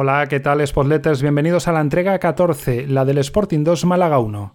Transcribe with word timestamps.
Hola, 0.00 0.28
¿qué 0.28 0.38
tal 0.38 0.64
Spotletters? 0.64 1.22
Bienvenidos 1.22 1.66
a 1.66 1.72
la 1.72 1.80
entrega 1.80 2.16
14, 2.20 2.86
la 2.86 3.04
del 3.04 3.18
Sporting 3.18 3.64
2 3.64 3.84
Málaga 3.84 4.20
1. 4.20 4.54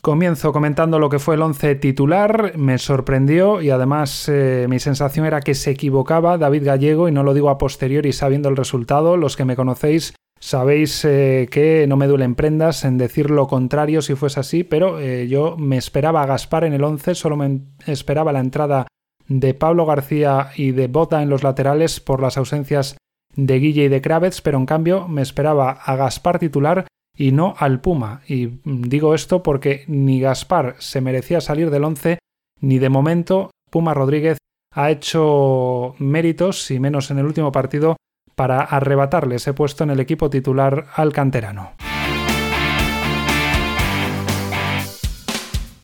Comienzo 0.00 0.52
comentando 0.52 1.00
lo 1.00 1.08
que 1.08 1.18
fue 1.18 1.34
el 1.34 1.42
11 1.42 1.74
titular, 1.74 2.52
me 2.56 2.78
sorprendió 2.78 3.60
y 3.60 3.70
además 3.70 4.28
eh, 4.28 4.66
mi 4.70 4.78
sensación 4.78 5.26
era 5.26 5.40
que 5.40 5.56
se 5.56 5.72
equivocaba 5.72 6.38
David 6.38 6.64
Gallego 6.64 7.08
y 7.08 7.12
no 7.12 7.24
lo 7.24 7.34
digo 7.34 7.50
a 7.50 7.58
posteriori 7.58 8.12
sabiendo 8.12 8.48
el 8.48 8.56
resultado, 8.56 9.16
los 9.16 9.36
que 9.36 9.44
me 9.44 9.56
conocéis 9.56 10.14
Sabéis 10.40 11.04
eh, 11.04 11.48
que 11.50 11.86
no 11.88 11.96
me 11.96 12.06
duelen 12.06 12.34
prendas 12.34 12.84
en 12.84 12.96
decir 12.96 13.30
lo 13.30 13.48
contrario 13.48 14.02
si 14.02 14.14
fuese 14.14 14.40
así, 14.40 14.64
pero 14.64 15.00
eh, 15.00 15.26
yo 15.28 15.56
me 15.56 15.76
esperaba 15.76 16.22
a 16.22 16.26
Gaspar 16.26 16.64
en 16.64 16.72
el 16.72 16.84
11, 16.84 17.14
solo 17.14 17.36
me 17.36 17.60
esperaba 17.86 18.32
la 18.32 18.40
entrada 18.40 18.86
de 19.26 19.54
Pablo 19.54 19.84
García 19.84 20.50
y 20.56 20.70
de 20.70 20.86
Bota 20.86 21.22
en 21.22 21.28
los 21.28 21.42
laterales 21.42 22.00
por 22.00 22.22
las 22.22 22.38
ausencias 22.38 22.96
de 23.34 23.58
Guille 23.58 23.84
y 23.84 23.88
de 23.88 24.00
Kravets, 24.00 24.40
pero 24.40 24.58
en 24.58 24.66
cambio 24.66 25.08
me 25.08 25.22
esperaba 25.22 25.70
a 25.70 25.96
Gaspar 25.96 26.38
titular 26.38 26.86
y 27.16 27.32
no 27.32 27.54
al 27.58 27.80
Puma. 27.80 28.22
Y 28.26 28.60
digo 28.64 29.14
esto 29.14 29.42
porque 29.42 29.84
ni 29.88 30.20
Gaspar 30.20 30.76
se 30.78 31.00
merecía 31.00 31.40
salir 31.40 31.70
del 31.70 31.84
11, 31.84 32.18
ni 32.60 32.78
de 32.78 32.88
momento 32.88 33.50
Puma 33.70 33.92
Rodríguez 33.92 34.38
ha 34.72 34.90
hecho 34.90 35.94
méritos, 35.98 36.70
y 36.70 36.78
menos 36.78 37.10
en 37.10 37.18
el 37.18 37.26
último 37.26 37.52
partido, 37.52 37.96
para 38.38 38.60
arrebatarle 38.60 39.34
ese 39.34 39.52
puesto 39.52 39.82
en 39.82 39.90
el 39.90 39.98
equipo 39.98 40.30
titular 40.30 40.86
al 40.94 41.12
canterano. 41.12 41.72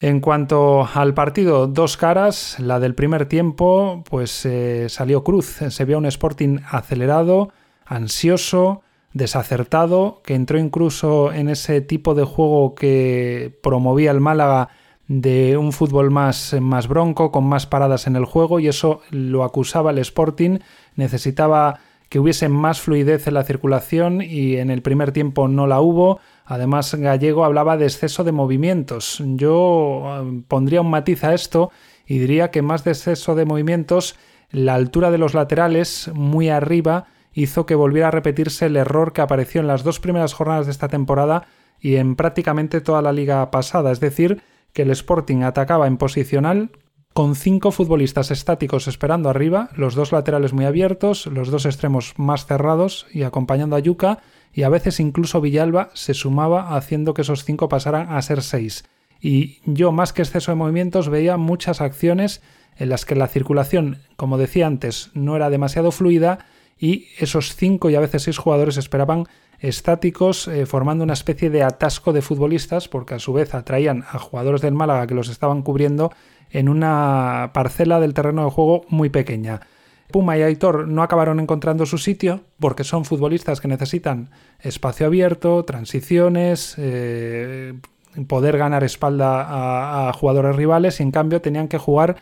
En 0.00 0.20
cuanto 0.20 0.88
al 0.94 1.14
partido, 1.14 1.66
dos 1.66 1.96
caras. 1.96 2.60
La 2.60 2.78
del 2.78 2.94
primer 2.94 3.26
tiempo, 3.26 4.04
pues 4.08 4.46
eh, 4.46 4.88
salió 4.88 5.24
cruz. 5.24 5.58
Se 5.68 5.84
vio 5.84 5.98
un 5.98 6.06
Sporting 6.06 6.58
acelerado, 6.70 7.50
ansioso, 7.86 8.82
desacertado, 9.12 10.22
que 10.24 10.36
entró 10.36 10.56
incluso 10.60 11.32
en 11.32 11.48
ese 11.48 11.80
tipo 11.80 12.14
de 12.14 12.22
juego 12.22 12.76
que 12.76 13.58
promovía 13.64 14.12
el 14.12 14.20
Málaga 14.20 14.68
de 15.08 15.56
un 15.56 15.72
fútbol 15.72 16.12
más, 16.12 16.54
más 16.60 16.86
bronco, 16.86 17.32
con 17.32 17.44
más 17.46 17.66
paradas 17.66 18.06
en 18.06 18.14
el 18.14 18.26
juego, 18.26 18.60
y 18.60 18.68
eso 18.68 19.00
lo 19.10 19.42
acusaba 19.42 19.90
el 19.90 19.98
Sporting. 19.98 20.60
Necesitaba 20.94 21.80
que 22.14 22.20
hubiese 22.20 22.48
más 22.48 22.80
fluidez 22.80 23.26
en 23.26 23.34
la 23.34 23.42
circulación 23.42 24.22
y 24.22 24.58
en 24.58 24.70
el 24.70 24.82
primer 24.82 25.10
tiempo 25.10 25.48
no 25.48 25.66
la 25.66 25.80
hubo. 25.80 26.20
Además, 26.44 26.94
Gallego 26.94 27.44
hablaba 27.44 27.76
de 27.76 27.86
exceso 27.86 28.22
de 28.22 28.30
movimientos. 28.30 29.20
Yo 29.34 30.22
eh, 30.22 30.42
pondría 30.46 30.80
un 30.80 30.90
matiz 30.90 31.24
a 31.24 31.34
esto 31.34 31.72
y 32.06 32.20
diría 32.20 32.52
que 32.52 32.62
más 32.62 32.84
de 32.84 32.92
exceso 32.92 33.34
de 33.34 33.46
movimientos, 33.46 34.14
la 34.52 34.76
altura 34.76 35.10
de 35.10 35.18
los 35.18 35.34
laterales 35.34 36.08
muy 36.14 36.50
arriba 36.50 37.06
hizo 37.32 37.66
que 37.66 37.74
volviera 37.74 38.06
a 38.06 38.12
repetirse 38.12 38.66
el 38.66 38.76
error 38.76 39.12
que 39.12 39.20
apareció 39.20 39.60
en 39.60 39.66
las 39.66 39.82
dos 39.82 39.98
primeras 39.98 40.34
jornadas 40.34 40.66
de 40.66 40.70
esta 40.70 40.86
temporada 40.86 41.48
y 41.80 41.96
en 41.96 42.14
prácticamente 42.14 42.80
toda 42.80 43.02
la 43.02 43.12
liga 43.12 43.50
pasada, 43.50 43.90
es 43.90 43.98
decir, 43.98 44.40
que 44.72 44.82
el 44.82 44.92
Sporting 44.92 45.42
atacaba 45.42 45.88
en 45.88 45.96
posicional 45.96 46.70
con 47.14 47.36
cinco 47.36 47.70
futbolistas 47.70 48.32
estáticos 48.32 48.88
esperando 48.88 49.30
arriba, 49.30 49.70
los 49.76 49.94
dos 49.94 50.10
laterales 50.10 50.52
muy 50.52 50.64
abiertos, 50.64 51.26
los 51.26 51.48
dos 51.48 51.64
extremos 51.64 52.14
más 52.16 52.46
cerrados 52.46 53.06
y 53.12 53.22
acompañando 53.22 53.76
a 53.76 53.78
Yuca, 53.78 54.18
y 54.52 54.64
a 54.64 54.68
veces 54.68 54.98
incluso 54.98 55.40
Villalba 55.40 55.90
se 55.94 56.12
sumaba 56.12 56.76
haciendo 56.76 57.14
que 57.14 57.22
esos 57.22 57.44
cinco 57.44 57.68
pasaran 57.68 58.12
a 58.12 58.20
ser 58.20 58.42
seis. 58.42 58.84
Y 59.20 59.60
yo, 59.64 59.92
más 59.92 60.12
que 60.12 60.22
exceso 60.22 60.50
de 60.50 60.56
movimientos, 60.56 61.08
veía 61.08 61.36
muchas 61.36 61.80
acciones 61.80 62.42
en 62.76 62.88
las 62.88 63.04
que 63.04 63.14
la 63.14 63.28
circulación, 63.28 63.98
como 64.16 64.36
decía 64.36 64.66
antes, 64.66 65.12
no 65.14 65.36
era 65.36 65.50
demasiado 65.50 65.92
fluida 65.92 66.46
y 66.80 67.06
esos 67.20 67.54
cinco 67.54 67.90
y 67.90 67.94
a 67.94 68.00
veces 68.00 68.24
seis 68.24 68.38
jugadores 68.38 68.76
esperaban 68.76 69.28
estáticos, 69.68 70.48
eh, 70.48 70.66
formando 70.66 71.04
una 71.04 71.14
especie 71.14 71.50
de 71.50 71.62
atasco 71.62 72.12
de 72.12 72.22
futbolistas, 72.22 72.88
porque 72.88 73.14
a 73.14 73.18
su 73.18 73.32
vez 73.32 73.54
atraían 73.54 74.04
a 74.10 74.18
jugadores 74.18 74.60
del 74.60 74.74
Málaga 74.74 75.06
que 75.06 75.14
los 75.14 75.28
estaban 75.28 75.62
cubriendo 75.62 76.12
en 76.50 76.68
una 76.68 77.50
parcela 77.52 78.00
del 78.00 78.14
terreno 78.14 78.44
de 78.44 78.50
juego 78.50 78.84
muy 78.88 79.08
pequeña. 79.08 79.60
Puma 80.10 80.38
y 80.38 80.42
Aitor 80.42 80.86
no 80.86 81.02
acabaron 81.02 81.40
encontrando 81.40 81.86
su 81.86 81.98
sitio 81.98 82.42
porque 82.60 82.84
son 82.84 83.04
futbolistas 83.04 83.60
que 83.60 83.68
necesitan 83.68 84.30
espacio 84.60 85.06
abierto, 85.06 85.64
transiciones, 85.64 86.74
eh, 86.78 87.74
poder 88.28 88.58
ganar 88.58 88.84
espalda 88.84 90.08
a, 90.08 90.12
jugadores 90.12 90.54
rivales 90.54 91.00
y 91.00 91.02
en 91.02 91.10
cambio 91.10 91.40
tenían 91.40 91.68
que 91.68 91.78
jugar 91.78 92.16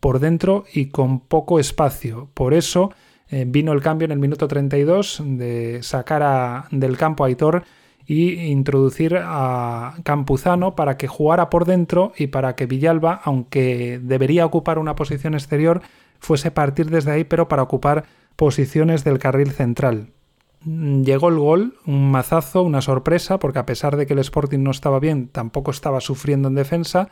por 0.00 0.18
dentro 0.18 0.64
y 0.72 0.86
con 0.86 1.20
poco 1.20 1.60
espacio. 1.60 2.28
Por 2.34 2.54
eso 2.54 2.92
eh, 3.30 3.44
vino 3.46 3.72
el 3.72 3.82
cambio 3.82 4.06
en 4.06 4.12
el 4.12 4.18
minuto 4.18 4.48
32 4.48 5.22
de 5.24 5.82
sacar 5.82 6.68
del 6.70 6.96
campo 6.96 7.24
a 7.24 7.26
Aitor 7.28 7.64
y 8.06 8.34
introducir 8.44 9.18
a 9.20 9.96
Campuzano 10.04 10.76
para 10.76 10.96
que 10.96 11.08
jugara 11.08 11.50
por 11.50 11.64
dentro 11.64 12.12
y 12.16 12.28
para 12.28 12.54
que 12.54 12.66
Villalba, 12.66 13.20
aunque 13.24 14.00
debería 14.00 14.46
ocupar 14.46 14.78
una 14.78 14.94
posición 14.94 15.34
exterior, 15.34 15.82
fuese 16.20 16.52
partir 16.52 16.88
desde 16.88 17.10
ahí, 17.10 17.24
pero 17.24 17.48
para 17.48 17.64
ocupar 17.64 18.04
posiciones 18.36 19.02
del 19.02 19.18
carril 19.18 19.50
central. 19.50 20.10
Llegó 20.64 21.28
el 21.28 21.38
gol, 21.38 21.78
un 21.86 22.10
mazazo, 22.10 22.62
una 22.62 22.80
sorpresa, 22.80 23.38
porque 23.38 23.58
a 23.58 23.66
pesar 23.66 23.96
de 23.96 24.06
que 24.06 24.14
el 24.14 24.20
Sporting 24.20 24.60
no 24.60 24.70
estaba 24.70 25.00
bien, 25.00 25.28
tampoco 25.28 25.70
estaba 25.70 26.00
sufriendo 26.00 26.48
en 26.48 26.54
defensa, 26.54 27.08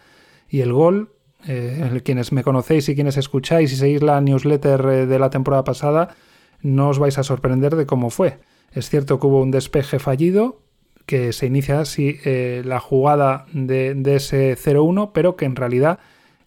y 0.48 0.60
el 0.60 0.72
gol, 0.72 1.10
eh, 1.46 2.00
quienes 2.04 2.32
me 2.32 2.42
conocéis 2.42 2.88
y 2.88 2.94
quienes 2.94 3.16
escucháis 3.16 3.72
y 3.72 3.76
seguís 3.76 4.02
la 4.02 4.20
newsletter 4.20 4.80
eh, 4.86 5.06
de 5.06 5.18
la 5.18 5.30
temporada 5.30 5.64
pasada, 5.64 6.14
no 6.62 6.88
os 6.88 6.98
vais 6.98 7.18
a 7.18 7.22
sorprender 7.22 7.76
de 7.76 7.86
cómo 7.86 8.10
fue. 8.10 8.38
Es 8.72 8.88
cierto 8.88 9.20
que 9.20 9.26
hubo 9.26 9.42
un 9.42 9.50
despeje 9.50 9.98
fallido, 9.98 10.62
que 11.06 11.32
se 11.32 11.46
inicia 11.46 11.80
así 11.80 12.18
eh, 12.24 12.62
la 12.64 12.80
jugada 12.80 13.46
de, 13.52 14.00
ese 14.06 14.56
0-1, 14.56 15.10
pero 15.12 15.36
que 15.36 15.44
en 15.44 15.56
realidad 15.56 15.98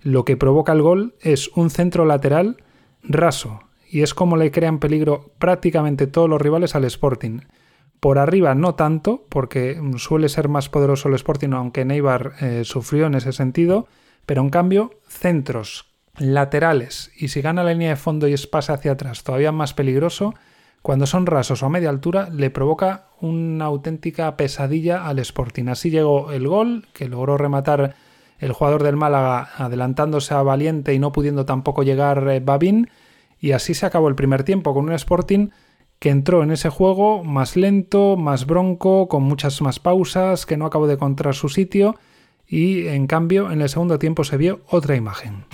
lo 0.02 0.26
que 0.26 0.38
provoca 0.38 0.74
el 0.74 0.82
gol 0.82 1.16
es 1.22 1.50
un 1.50 1.70
centro 1.70 2.06
lateral 2.06 2.64
raso, 3.04 3.62
y 3.90 4.02
es 4.02 4.14
como 4.14 4.36
le 4.36 4.52
crean 4.52 4.80
peligro 4.80 5.32
prácticamente 5.38 6.08
todos 6.08 6.30
los 6.30 6.42
rivales 6.42 6.76
al 6.76 6.86
Sporting. 6.86 7.42
Por 8.00 8.18
arriba 8.18 8.56
no 8.56 8.76
tanto, 8.76 9.26
porque 9.30 9.80
suele 9.98 10.30
ser 10.30 10.50
más 10.50 10.70
poderoso 10.70 11.08
el 11.08 11.16
Sporting, 11.16 11.54
aunque 11.54 11.86
Neibar 11.86 12.34
sufrió 12.64 13.08
en 13.08 13.16
ese 13.16 13.32
sentido, 13.32 13.88
pero 14.28 14.44
en 14.44 14.52
cambio 14.52 14.92
centros 15.08 15.86
laterales 16.20 17.12
y 17.18 17.30
si 17.30 17.42
gana 17.42 17.64
la 17.64 17.72
línea 17.72 17.90
de 17.90 17.96
fondo 17.96 18.28
y 18.28 18.34
es 18.34 18.46
pase 18.46 18.74
hacia 18.74 18.92
atrás 18.92 19.24
todavía 19.24 19.52
más 19.52 19.74
peligroso, 19.74 20.36
cuando 20.84 21.08
son 21.08 21.26
rasos 21.26 21.64
o 21.64 21.66
a 21.66 21.70
media 21.70 21.90
altura, 21.90 22.30
le 22.32 22.50
provoca 22.50 23.08
una 23.20 23.66
auténtica 23.66 24.38
pesadilla 24.38 25.08
al 25.08 25.20
Sporting. 25.20 25.68
Así 25.68 25.90
llegó 25.90 26.32
el 26.32 26.48
gol, 26.48 26.88
que 26.94 27.10
logró 27.10 27.38
rematar 27.38 27.96
el 28.40 28.54
jugador 28.54 28.84
del 28.84 28.96
Málaga 28.96 29.50
adelantándose 29.58 30.34
a 30.34 30.44
Valiente 30.44 30.94
y 30.94 31.00
no 31.00 31.12
pudiendo 31.12 31.46
tampoco 31.46 31.84
llegar 31.84 32.28
eh, 32.30 32.40
Babín. 32.40 32.90
Y 33.40 33.52
así 33.52 33.74
se 33.74 33.86
acabó 33.86 34.08
el 34.08 34.16
primer 34.16 34.44
tiempo 34.44 34.74
con 34.74 34.86
un 34.86 34.94
Sporting 34.94 35.50
que 36.00 36.10
entró 36.10 36.44
en 36.44 36.52
ese 36.52 36.70
juego 36.70 37.24
más 37.24 37.56
lento, 37.56 38.16
más 38.16 38.46
bronco, 38.46 39.08
con 39.08 39.24
muchas 39.24 39.62
más 39.62 39.80
pausas, 39.80 40.46
que 40.46 40.58
no 40.58 40.66
acabó 40.66 40.88
de 40.88 40.94
encontrar 40.94 41.34
su 41.34 41.50
sitio. 41.50 41.96
Y 42.48 42.88
en 42.88 43.08
cambio, 43.08 43.52
en 43.52 43.62
el 43.62 43.70
segundo 43.70 44.00
tiempo 44.00 44.24
se 44.24 44.38
vio 44.38 44.62
otra 44.70 44.96
imagen. 44.96 45.46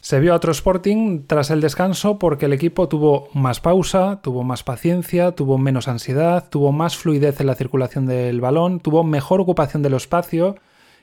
Se 0.00 0.20
vio 0.20 0.34
otro 0.34 0.52
Sporting 0.52 1.22
tras 1.26 1.50
el 1.50 1.60
descanso 1.60 2.18
porque 2.18 2.44
el 2.44 2.52
equipo 2.52 2.88
tuvo 2.88 3.30
más 3.32 3.60
pausa, 3.60 4.20
tuvo 4.22 4.44
más 4.44 4.62
paciencia, 4.62 5.32
tuvo 5.32 5.56
menos 5.58 5.88
ansiedad, 5.88 6.48
tuvo 6.50 6.72
más 6.72 6.96
fluidez 6.96 7.40
en 7.40 7.46
la 7.46 7.54
circulación 7.54 8.06
del 8.06 8.40
balón, 8.40 8.80
tuvo 8.80 9.02
mejor 9.02 9.40
ocupación 9.40 9.82
del 9.82 9.94
espacio 9.94 10.56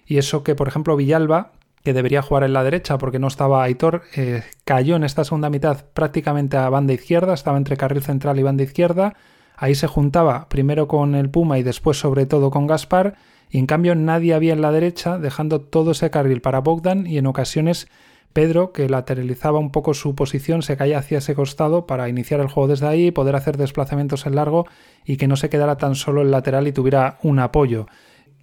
y 0.05 0.17
eso 0.17 0.43
que, 0.43 0.55
por 0.55 0.67
ejemplo, 0.67 0.95
Villalba, 0.95 1.51
que 1.83 1.93
debería 1.93 2.21
jugar 2.21 2.43
en 2.43 2.53
la 2.53 2.63
derecha 2.63 2.99
porque 2.99 3.17
no 3.17 3.27
estaba 3.27 3.63
Aitor, 3.63 4.03
eh, 4.15 4.43
cayó 4.65 4.95
en 4.95 5.03
esta 5.03 5.25
segunda 5.25 5.49
mitad 5.49 5.83
prácticamente 5.93 6.57
a 6.57 6.69
banda 6.69 6.93
izquierda, 6.93 7.33
estaba 7.33 7.57
entre 7.57 7.77
carril 7.77 8.03
central 8.03 8.39
y 8.39 8.43
banda 8.43 8.63
izquierda, 8.63 9.15
ahí 9.61 9.75
se 9.75 9.85
juntaba 9.85 10.49
primero 10.49 10.87
con 10.87 11.13
el 11.13 11.29
Puma 11.29 11.59
y 11.59 11.63
después 11.63 11.99
sobre 11.99 12.25
todo 12.25 12.49
con 12.49 12.65
Gaspar, 12.65 13.13
y 13.47 13.59
en 13.59 13.67
cambio 13.67 13.93
nadie 13.93 14.33
había 14.33 14.53
en 14.53 14.61
la 14.61 14.71
derecha, 14.71 15.19
dejando 15.19 15.61
todo 15.61 15.91
ese 15.91 16.09
carril 16.09 16.41
para 16.41 16.61
Bogdan 16.61 17.05
y 17.05 17.19
en 17.19 17.27
ocasiones 17.27 17.87
Pedro, 18.33 18.71
que 18.71 18.89
lateralizaba 18.89 19.59
un 19.59 19.71
poco 19.71 19.93
su 19.93 20.15
posición, 20.15 20.63
se 20.63 20.77
caía 20.77 20.97
hacia 20.97 21.19
ese 21.19 21.35
costado 21.35 21.85
para 21.85 22.09
iniciar 22.09 22.39
el 22.39 22.47
juego 22.47 22.69
desde 22.69 22.87
ahí, 22.87 23.11
poder 23.11 23.35
hacer 23.35 23.55
desplazamientos 23.57 24.25
en 24.25 24.33
largo 24.33 24.65
y 25.05 25.17
que 25.17 25.27
no 25.27 25.35
se 25.35 25.49
quedara 25.49 25.77
tan 25.77 25.93
solo 25.93 26.23
el 26.23 26.31
lateral 26.31 26.67
y 26.67 26.71
tuviera 26.71 27.19
un 27.21 27.37
apoyo. 27.37 27.85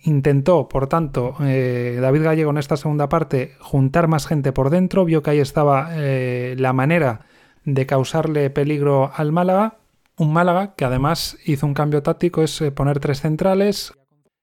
Intentó, 0.05 0.69
por 0.69 0.87
tanto, 0.87 1.35
eh, 1.41 1.99
David 2.01 2.23
Gallego 2.23 2.51
en 2.53 2.59
esta 2.59 2.77
segunda 2.77 3.09
parte 3.09 3.55
juntar 3.59 4.07
más 4.07 4.29
gente 4.29 4.53
por 4.53 4.71
dentro, 4.71 5.05
vio 5.05 5.25
que 5.25 5.31
ahí 5.31 5.41
estaba 5.41 5.89
eh, 5.95 6.55
la 6.59 6.73
manera 6.73 7.23
de 7.65 7.87
causarle 7.87 8.51
peligro 8.51 9.11
al 9.13 9.33
Málaga 9.33 9.79
un 10.19 10.33
Málaga 10.33 10.75
que 10.75 10.85
además 10.85 11.39
hizo 11.45 11.67
un 11.67 11.75
cambio 11.75 12.03
táctico, 12.03 12.43
es 12.43 12.61
eh, 12.61 12.71
poner 12.71 13.01
tres 13.01 13.21
centrales, 13.21 13.93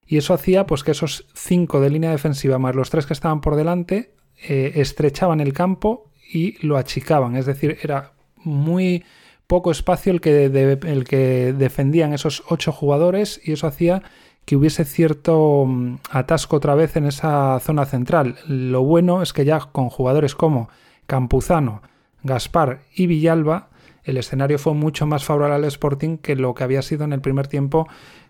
y 0.06 0.18
eso 0.18 0.34
hacía 0.34 0.66
pues 0.66 0.84
que 0.84 0.92
esos 0.92 1.26
cinco 1.34 1.80
de 1.80 1.90
línea 1.90 2.12
defensiva 2.12 2.60
más 2.60 2.76
los 2.76 2.90
tres 2.90 3.06
que 3.06 3.14
estaban 3.14 3.42
por 3.42 3.56
delante 3.56 4.14
eh, 4.48 4.74
estrechaban 4.76 5.40
el 5.40 5.54
campo 5.54 6.12
y 6.32 6.64
lo 6.66 6.78
achicaban. 6.78 7.36
Es 7.36 7.46
decir, 7.46 7.78
era 7.82 8.14
muy 8.38 9.04
poco 9.48 9.72
espacio 9.72 10.12
el 10.12 10.22
que, 10.22 10.46
el 10.46 11.04
que 11.06 11.54
defendían 11.58 12.14
esos 12.14 12.44
ocho 12.50 12.72
jugadores 12.72 13.42
y 13.44 13.54
eso 13.54 13.68
hacía 13.68 14.04
que 14.46 14.56
hubiese 14.56 14.86
cierto 14.86 15.66
mm, 15.66 15.98
atasco 16.12 16.58
otra 16.58 16.76
vez 16.76 16.96
en 16.96 17.06
esa 17.06 17.60
zona 17.60 17.86
central. 17.86 18.38
Lo 18.48 18.84
bueno 18.84 19.24
es 19.24 19.34
que 19.34 19.46
ya 19.46 19.60
con 19.60 19.90
jugadores 19.90 20.36
como 20.36 20.70
Campuzano, 21.08 21.82
Gaspar 22.24 22.82
y 22.96 23.08
Villalba, 23.08 23.70
el 24.06 24.18
escenario 24.18 24.58
fue 24.58 24.74
mucho 24.74 25.06
más 25.06 25.26
favorable 25.26 25.56
al 25.56 25.66
Sporting 25.66 26.18
que 26.18 26.36
lo 26.36 26.54
que 26.54 26.64
había 26.64 26.82
sido 26.82 27.04
en 27.04 27.14
el 27.14 27.22
primer 27.22 27.48
tiempo 27.48 27.88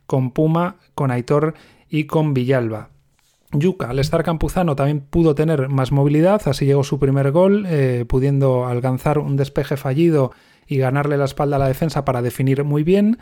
con 0.07 0.31
Puma, 0.31 0.77
con 0.95 1.11
Aitor 1.11 1.53
y 1.89 2.05
con 2.05 2.33
Villalba. 2.33 2.89
Yuca, 3.51 3.89
al 3.89 3.99
estar 3.99 4.23
Campuzano, 4.23 4.75
también 4.75 5.01
pudo 5.01 5.35
tener 5.35 5.69
más 5.69 5.91
movilidad, 5.91 6.41
así 6.47 6.65
llegó 6.65 6.83
su 6.83 6.99
primer 6.99 7.31
gol, 7.31 7.65
eh, 7.67 8.05
pudiendo 8.07 8.65
alcanzar 8.65 9.19
un 9.19 9.37
despeje 9.37 9.77
fallido 9.77 10.31
y 10.67 10.77
ganarle 10.77 11.17
la 11.17 11.25
espalda 11.25 11.57
a 11.57 11.59
la 11.59 11.67
defensa 11.67 12.05
para 12.05 12.21
definir 12.21 12.63
muy 12.63 12.83
bien. 12.83 13.19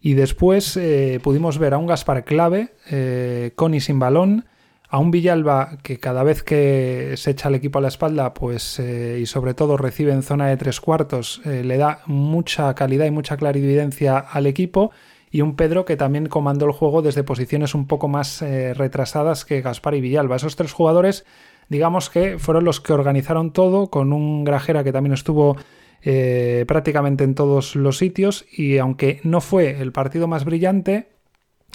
Y 0.00 0.14
después 0.14 0.76
eh, 0.76 1.18
pudimos 1.22 1.58
ver 1.58 1.74
a 1.74 1.78
un 1.78 1.86
Gaspar 1.86 2.24
clave, 2.24 2.74
eh, 2.90 3.52
con 3.56 3.74
y 3.74 3.80
sin 3.80 3.98
balón, 3.98 4.44
a 4.88 4.98
un 4.98 5.10
Villalba 5.10 5.78
que 5.82 5.98
cada 5.98 6.22
vez 6.22 6.42
que 6.42 7.14
se 7.16 7.32
echa 7.32 7.48
el 7.48 7.56
equipo 7.56 7.78
a 7.78 7.82
la 7.82 7.88
espalda, 7.88 8.34
pues 8.34 8.78
y 8.78 9.26
sobre 9.26 9.54
todo 9.54 9.76
recibe 9.76 10.12
en 10.12 10.22
zona 10.22 10.46
de 10.48 10.56
tres 10.56 10.80
cuartos, 10.80 11.40
le 11.44 11.76
da 11.76 12.00
mucha 12.06 12.74
calidad 12.74 13.06
y 13.06 13.10
mucha 13.10 13.36
clarividencia 13.36 14.18
al 14.18 14.46
equipo 14.46 14.92
y 15.34 15.40
un 15.40 15.56
Pedro 15.56 15.84
que 15.84 15.96
también 15.96 16.26
comandó 16.26 16.64
el 16.66 16.70
juego 16.70 17.02
desde 17.02 17.24
posiciones 17.24 17.74
un 17.74 17.88
poco 17.88 18.06
más 18.06 18.40
eh, 18.40 18.72
retrasadas 18.72 19.44
que 19.44 19.62
Gaspar 19.62 19.96
y 19.96 20.00
Villalba. 20.00 20.36
Esos 20.36 20.54
tres 20.54 20.72
jugadores, 20.72 21.26
digamos 21.68 22.08
que 22.08 22.38
fueron 22.38 22.62
los 22.64 22.80
que 22.80 22.92
organizaron 22.92 23.52
todo, 23.52 23.90
con 23.90 24.12
un 24.12 24.44
Grajera 24.44 24.84
que 24.84 24.92
también 24.92 25.12
estuvo 25.12 25.56
eh, 26.02 26.64
prácticamente 26.68 27.24
en 27.24 27.34
todos 27.34 27.74
los 27.74 27.98
sitios 27.98 28.46
y 28.56 28.78
aunque 28.78 29.18
no 29.24 29.40
fue 29.40 29.80
el 29.80 29.90
partido 29.90 30.28
más 30.28 30.44
brillante, 30.44 31.08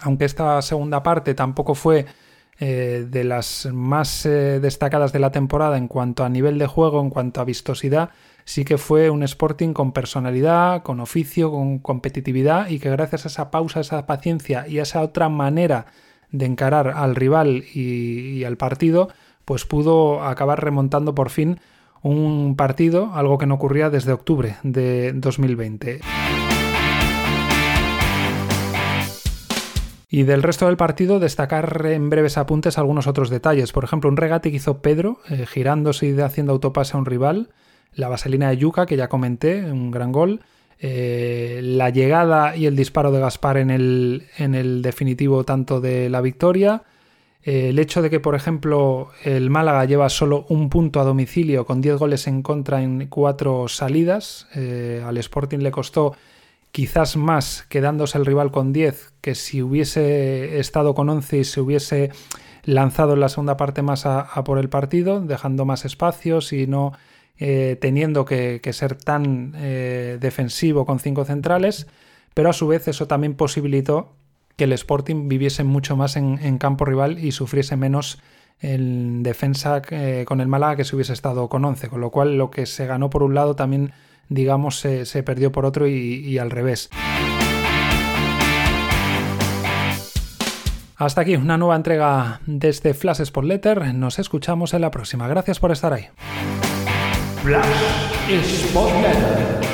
aunque 0.04 0.24
esta 0.24 0.62
segunda 0.62 1.04
parte 1.04 1.34
tampoco 1.34 1.76
fue 1.76 2.06
eh, 2.60 3.06
de 3.10 3.24
las 3.24 3.68
más 3.72 4.24
destacadas 4.24 5.14
de 5.14 5.20
la 5.20 5.32
temporada 5.32 5.78
en 5.78 5.88
cuanto 5.88 6.24
a 6.24 6.30
nivel 6.30 6.58
de 6.58 6.68
juego, 6.68 7.02
en 7.02 7.10
cuanto 7.10 7.42
a 7.42 7.46
vistosidad, 7.46 8.12
sí 8.50 8.66
que 8.66 8.80
fue 8.80 9.12
un 9.12 9.22
Sporting 9.22 9.74
con 9.74 9.92
personalidad, 9.92 10.82
con 10.82 11.00
oficio, 11.00 11.52
con 11.52 11.78
competitividad 11.78 12.68
y 12.68 12.80
que 12.80 12.90
gracias 12.90 13.26
a 13.26 13.28
esa 13.28 13.52
pausa, 13.52 13.80
esa 13.80 14.08
paciencia 14.08 14.68
y 14.68 14.80
a 14.80 14.82
esa 14.82 15.02
otra 15.02 15.30
manera 15.30 15.86
de 16.32 16.48
encarar 16.48 16.88
al 16.90 17.16
rival 17.16 17.64
y, 17.74 18.44
al 18.44 18.58
partido, 18.58 19.10
pues 19.46 19.66
pudo 19.66 20.24
acabar 20.24 20.64
remontando 20.64 21.14
por 21.14 21.30
fin 21.30 21.60
un 22.02 22.56
partido, 22.56 23.12
algo 23.14 23.38
que 23.38 23.46
no 23.46 23.56
ocurría 23.56 23.92
desde 23.92 24.14
octubre 24.14 24.56
de 24.64 25.14
2020. 25.14 26.00
Y 30.12 30.24
del 30.24 30.42
resto 30.42 30.66
del 30.66 30.78
partido, 30.78 31.20
destacar 31.20 31.86
en 31.86 32.10
breves 32.10 32.40
apuntes 32.40 32.80
algunos 32.80 33.06
otros 33.06 33.30
detalles. 33.30 33.72
Por 33.72 33.84
ejemplo, 33.84 34.10
un 34.10 34.18
regate 34.18 34.50
que 34.50 34.58
hizo 34.58 34.82
Pedro, 34.82 35.20
eh, 35.30 35.46
girándose 35.46 36.08
y 36.08 36.20
haciendo 36.20 36.52
autopase 36.52 36.98
a 36.98 37.00
un 37.00 37.06
rival, 37.06 37.50
la 37.94 38.10
vaselina 38.10 38.50
de 38.50 38.58
Yuca, 38.58 38.88
que 38.88 38.98
ya 38.98 39.08
comenté, 39.08 39.72
un 39.72 39.92
gran 39.92 40.12
gol. 40.12 40.42
Eh, 40.80 41.60
la 41.62 41.92
llegada 41.92 42.56
y 42.56 42.66
el 42.66 42.76
disparo 42.76 43.12
de 43.12 43.20
Gaspar 43.20 43.58
en 43.58 43.70
el, 43.70 44.82
definitivo 44.82 45.44
tanto 45.44 45.80
de 45.80 46.10
la 46.10 46.22
victoria. 46.22 46.82
Eh, 47.44 47.70
el 47.70 47.78
hecho 47.78 48.02
de 48.02 48.10
que, 48.10 48.20
por 48.20 48.34
ejemplo, 48.34 49.12
el 49.24 49.52
Málaga 49.52 49.86
lleva 49.86 50.10
solo 50.10 50.48
un 50.50 50.72
punto 50.72 51.00
a 51.00 51.04
domicilio 51.04 51.66
con 51.66 51.82
10 51.82 51.98
goles 51.98 52.26
en 52.26 52.42
contra 52.42 52.82
en 52.82 53.06
cuatro 53.08 53.68
salidas. 53.68 54.48
Al 54.56 55.18
Sporting 55.18 55.60
le 55.60 55.70
costó 55.70 56.16
quizás 56.72 57.18
más 57.18 57.66
quedándose 57.70 58.18
el 58.18 58.26
rival 58.26 58.52
con 58.52 58.74
10 58.74 59.14
que 59.22 59.36
si 59.36 59.62
hubiese 59.62 60.60
estado 60.60 60.94
con 60.96 61.10
11 61.10 61.38
y 61.38 61.44
se 61.44 61.62
hubiese 61.62 62.12
lanzado 62.64 63.14
en 63.14 63.22
la 63.22 63.30
segunda 63.30 63.58
parte 63.58 63.82
más 63.82 64.06
a 64.06 64.44
por 64.44 64.60
el 64.60 64.70
partido, 64.70 65.22
dejando 65.22 65.66
más 65.66 65.86
espacios 65.86 66.54
y 66.54 66.68
no 66.68 66.94
eh, 67.42 67.78
teniendo 67.80 68.26
que, 68.26 68.60
ser 68.74 68.96
tan 68.96 69.54
eh, 69.56 70.18
defensivo 70.20 70.86
con 70.86 71.00
cinco 71.00 71.24
centrales, 71.24 71.88
pero 72.34 72.50
a 72.50 72.54
su 72.54 72.68
vez 72.68 72.90
eso 72.90 73.08
también 73.08 73.34
posibilitó 73.34 74.12
que 74.58 74.66
el 74.66 74.74
Sporting 74.74 75.30
viviese 75.30 75.64
mucho 75.64 75.96
más 75.96 76.18
en, 76.18 76.58
campo 76.58 76.84
rival 76.84 77.18
y 77.18 77.32
sufriese 77.32 77.78
menos 77.78 78.20
en 78.60 79.24
defensa 79.24 79.82
eh, 79.90 80.26
con 80.28 80.42
el 80.42 80.50
Málaga 80.50 80.76
que 80.76 80.84
si 80.84 80.98
hubiese 80.98 81.14
estado 81.14 81.48
con 81.48 81.64
11, 81.64 81.88
con 81.88 82.02
lo 82.02 82.10
cual 82.10 82.38
lo 82.38 82.52
que 82.52 82.66
se 82.66 82.86
ganó 82.86 83.10
por 83.10 83.24
un 83.24 83.34
lado 83.34 83.56
también, 83.56 83.94
digamos, 84.30 84.80
se, 84.80 85.24
perdió 85.24 85.52
por 85.52 85.66
otro 85.66 85.88
y, 85.88 86.38
al 86.38 86.52
revés. 86.52 86.90
Hasta 90.96 91.22
aquí 91.22 91.36
una 91.36 91.58
nueva 91.58 91.76
entrega 91.76 92.42
de 92.46 92.70
este 92.70 92.94
Flash 92.94 93.22
Sport 93.22 93.48
Letter. 93.48 93.94
Nos 93.96 94.20
escuchamos 94.20 94.74
en 94.74 94.82
la 94.82 94.92
próxima. 94.92 95.28
Gracias 95.28 95.60
por 95.60 95.72
estar 95.72 95.94
ahí. 95.94 96.08
Flash 97.42 97.66
Spotlight. 98.44 99.69